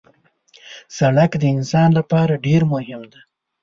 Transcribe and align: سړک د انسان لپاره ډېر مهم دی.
سړک 0.97 1.31
د 1.37 1.43
انسان 1.55 1.89
لپاره 1.99 2.41
ډېر 2.45 2.61
مهم 2.73 3.01
دی. 3.11 3.21